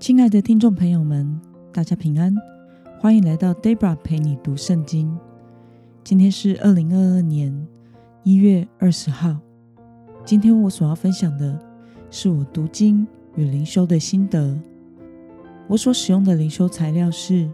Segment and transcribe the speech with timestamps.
[0.00, 1.40] 亲爱的听众朋友们，
[1.72, 2.32] 大家平安，
[3.00, 5.18] 欢迎来到 Debra 陪你读圣经。
[6.04, 7.66] 今天是二零二二年
[8.22, 9.36] 一月二十号。
[10.24, 11.58] 今天我所要分享的
[12.12, 14.56] 是我读经与灵修的心得。
[15.66, 17.50] 我所使用的灵修材料是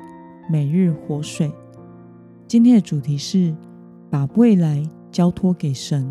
[0.50, 1.50] 每日活水。
[2.46, 3.56] 今天的主题是
[4.10, 6.06] 把未来交托给神。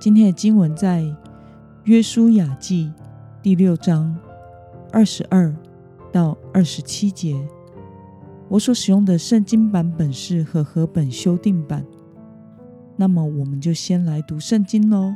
[0.00, 1.04] 今天的经文在
[1.84, 2.90] 约书亚记
[3.42, 4.16] 第六章
[4.92, 5.54] 二十二
[6.12, 7.34] 到二十七节。
[8.48, 11.82] 我所使用的圣经版本是和合本修订版。
[12.96, 15.14] 那么，我们就先来读圣经喽。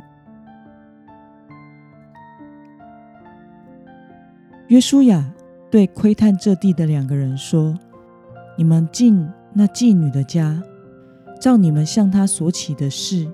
[4.69, 5.31] 约书亚
[5.69, 7.77] 对窥探这地的两个人说
[8.57, 10.61] ：“你们进那妓女的家，
[11.39, 13.31] 照你们向她所起的事，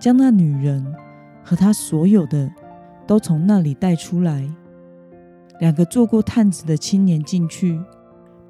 [0.00, 0.84] 将那女人
[1.44, 2.50] 和她所有的
[3.06, 4.50] 都从那里带出来。”
[5.58, 7.80] 两个做过探子的青年进去，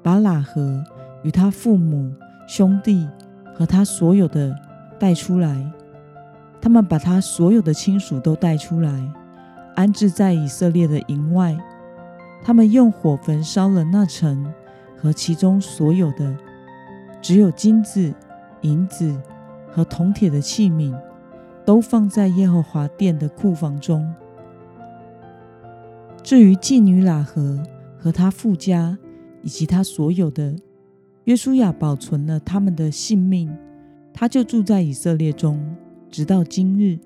[0.03, 0.83] 把喇合
[1.23, 2.13] 与他父母、
[2.47, 3.07] 兄弟
[3.55, 4.55] 和他所有的
[4.99, 5.71] 带出来。
[6.61, 8.91] 他们把他所有的亲属都带出来，
[9.75, 11.57] 安置在以色列的营外。
[12.43, 14.45] 他们用火焚烧了那城
[14.97, 16.35] 和其中所有的，
[17.21, 18.13] 只有金子、
[18.61, 19.17] 银子
[19.71, 20.93] 和铜铁的器皿，
[21.65, 24.13] 都放在耶和华殿的库房中。
[26.29, 27.59] 至于妓女喇合
[27.97, 28.95] 和她父家
[29.41, 30.55] 以及她所有的，
[31.23, 33.51] 约书亚保存了他们的性命，
[34.13, 35.59] 他就住在以色列中，
[36.11, 36.99] 直到今日，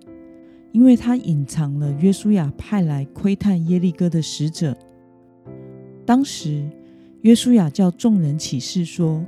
[0.73, 4.75] 因为他隐藏了约书亚派来窥探耶利哥的使者。
[6.05, 6.69] 当时，
[7.21, 9.25] 约书亚叫众人起誓说：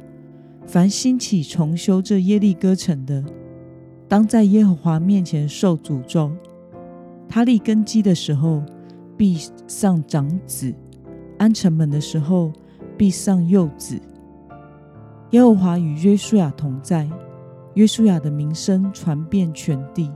[0.67, 3.23] 凡兴起重修这耶利哥城的，
[4.09, 6.33] 当在耶和华面前受诅咒。
[7.29, 8.61] 他立根基的时候，
[9.17, 10.73] 必上长子，
[11.37, 12.51] 安城门的时候
[12.97, 13.99] 必上幼子。
[15.31, 17.09] 耶和华与约书亚同在，
[17.73, 20.11] 约书亚的名声传遍全地。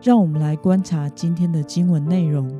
[0.00, 2.50] 让我们来观察今天的经文内容。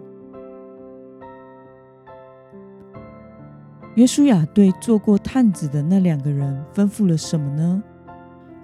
[3.97, 7.83] 约书亚对做过探子的那两个人吩咐了什么呢？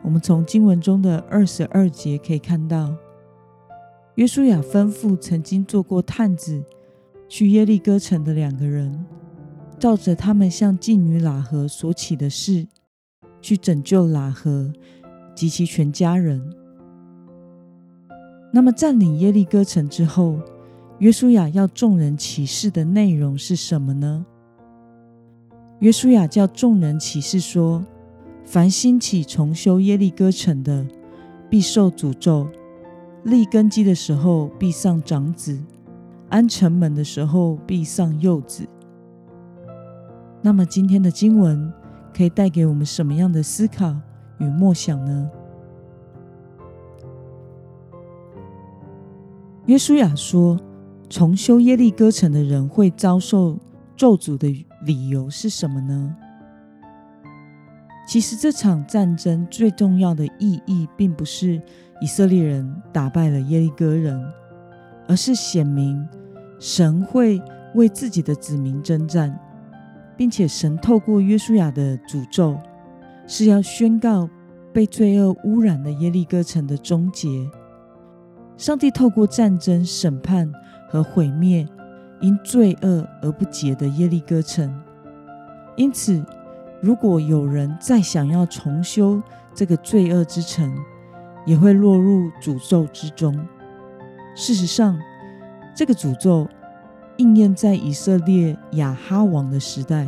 [0.02, 2.94] 我们从经文中的二十二节可以看到。
[4.18, 6.60] 约书亚吩咐曾经做过探子
[7.28, 9.06] 去耶利哥城的两个人，
[9.78, 12.66] 照着他们向妓女喇合所起的誓，
[13.40, 14.72] 去拯救喇合
[15.36, 16.42] 及其全家人。
[18.52, 20.40] 那么，占领耶利哥城之后，
[20.98, 24.26] 约书亚要众人起誓的内容是什么呢？
[25.78, 27.86] 约书亚叫众人起誓说：
[28.44, 30.84] 凡兴起重修耶利哥城的，
[31.48, 32.48] 必受诅咒。
[33.28, 35.58] 立根基的时候，必上长子；
[36.30, 38.66] 安城门的时候，必上幼子。
[40.42, 41.72] 那么，今天的经文
[42.16, 43.94] 可以带给我们什么样的思考
[44.38, 45.30] 与默想呢？
[49.66, 50.58] 约书亚说，
[51.10, 53.58] 重修耶利哥城的人会遭受
[53.94, 56.16] 咒诅的理由是什么呢？
[58.06, 61.60] 其实，这场战争最重要的意义，并不是
[62.00, 64.20] 以色列人打败了耶利哥人，
[65.06, 66.06] 而是显明
[66.58, 67.40] 神会
[67.74, 69.38] 为自己的子民征战，
[70.16, 72.58] 并且神透过约书亚的诅咒，
[73.26, 74.28] 是要宣告
[74.72, 77.28] 被罪恶污染的耶利哥城的终结。
[78.56, 80.50] 上帝透过战争审判
[80.88, 81.66] 和毁灭
[82.20, 84.72] 因罪恶而不洁的耶利哥城，
[85.76, 86.24] 因此。
[86.80, 89.20] 如果有人再想要重修
[89.52, 90.72] 这个罪恶之城，
[91.48, 93.34] 也会落入诅咒之中。
[94.34, 95.00] 事实上，
[95.74, 96.46] 这个诅咒
[97.16, 100.06] 应验在以色列亚哈王的时代。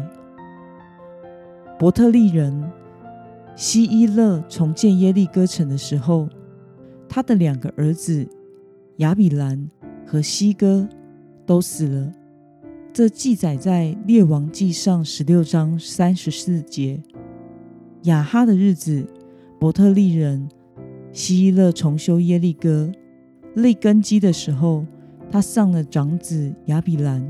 [1.78, 2.70] 伯特利人
[3.56, 6.28] 希伊勒重建耶利哥城的时候，
[7.08, 8.28] 他的两个儿子
[8.96, 9.70] 亚比兰
[10.06, 10.86] 和西哥
[11.46, 12.12] 都死了。
[12.92, 17.02] 这记载在《列王记上》十六章三十四节。
[18.02, 19.06] 亚哈的日子，
[19.58, 20.46] 伯特利人
[21.12, 22.90] 希勒重修耶利哥，
[23.54, 24.84] 立根基的时候，
[25.30, 27.22] 他上了长子亚比兰；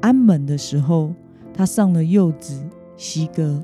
[0.00, 1.14] 安门的时候，
[1.52, 2.62] 他上了幼子
[2.96, 3.62] 西哥。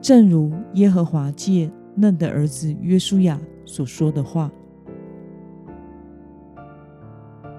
[0.00, 4.50] 正如耶和华借嫩的儿子约书亚所说的话。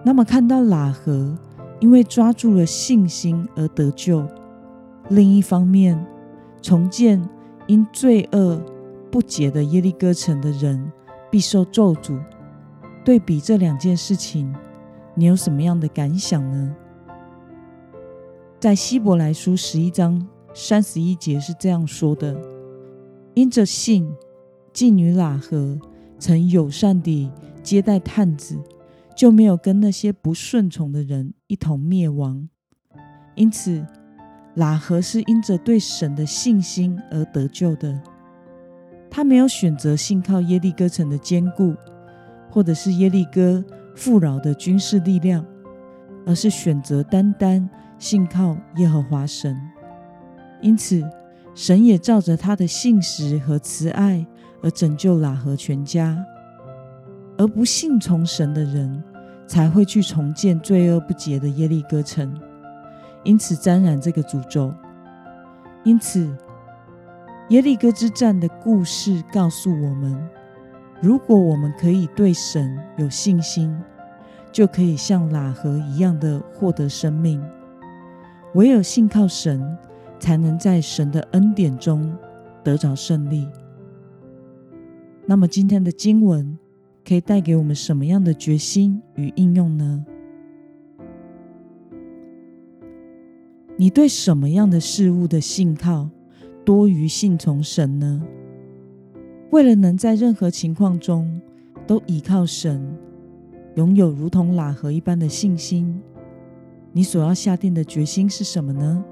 [0.04, 1.38] 那么，看到喇合。
[1.82, 4.28] 因为抓住了信心而得救，
[5.08, 5.98] 另一方面，
[6.62, 7.22] 重建
[7.68, 8.62] 因罪恶
[9.12, 10.92] 不解的耶利哥城的人
[11.32, 12.20] 必受咒诅。
[13.04, 14.54] 对比这两件事情，
[15.16, 16.76] 你有什么样的感想呢？
[18.60, 22.40] 在希伯来书十一章三十一节是这样说的
[23.34, 24.14] ：“因着信，
[24.74, 25.80] 妓女喇合
[26.20, 27.32] 曾友善地
[27.64, 28.60] 接待探子，
[29.16, 32.48] 就没有跟那些不顺从的人一同灭亡。
[33.36, 33.84] 因此，
[34.58, 38.00] 喇合是因着对神的信心而得救的。
[39.10, 41.76] 他没有选择信靠耶利哥城的坚固，
[42.50, 43.64] 或者是耶利哥
[43.96, 45.46] 富饶的军事力量，
[46.26, 47.70] 而是选择单单。”
[48.00, 49.60] 信靠耶和华神，
[50.62, 51.04] 因此
[51.54, 54.26] 神也照着他的信实和慈爱
[54.64, 56.18] 而拯救喇合全家，
[57.38, 59.04] 而不信从神的人
[59.46, 62.34] 才会去重建罪恶不洁的耶利哥城，
[63.26, 64.74] 因此沾染这个诅咒。
[65.84, 66.34] 因此，
[67.50, 70.30] 耶利哥之战的故事告诉我们：
[71.02, 73.76] 如果我们可以对神有信心，
[74.52, 77.44] 就可以像喇合一样的获得生命。
[78.54, 79.76] 唯有信靠神，
[80.20, 82.16] 才能在神的恩典中
[82.64, 83.48] 得着胜利。
[85.26, 86.56] 那么，今天的经文
[87.04, 90.06] 可以带给我们什么样的决心与应用呢？
[93.76, 96.10] 你对什么样的事物的信靠
[96.70, 98.22] 多于信从神呢？
[99.50, 101.42] 为了能在任何情况中
[101.88, 102.96] 都倚靠神，
[103.74, 106.00] 拥有如同喇合一般的信心。
[106.92, 109.04] 你所要下定的决心是什么呢？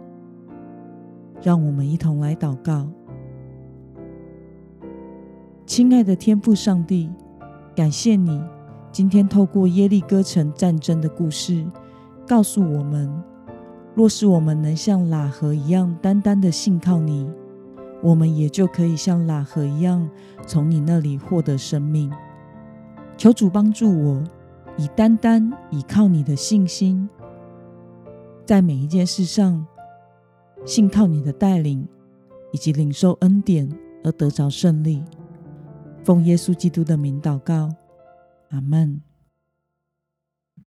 [1.41, 2.87] 让我们一同来祷告。
[5.65, 7.09] 亲爱的天父上帝，
[7.75, 8.39] 感谢你
[8.91, 11.65] 今天透过耶利哥城战争的故事，
[12.27, 13.11] 告诉我们：
[13.95, 17.27] 若是我们能像喇合一样单单的信靠你，
[18.01, 20.09] 我们也就可以像喇合一样
[20.45, 22.11] 从你那里获得生命。
[23.17, 24.23] 求主帮助我，
[24.77, 27.09] 以单单倚靠你的信心。
[28.45, 29.65] 在每一件事上，
[30.65, 31.87] 信靠你的带领，
[32.51, 33.67] 以及领受恩典
[34.03, 35.03] 而得着胜利。
[36.03, 37.73] 奉耶稣基督的名祷告，
[38.51, 39.01] 阿门。